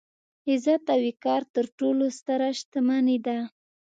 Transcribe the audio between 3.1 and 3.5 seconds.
ده.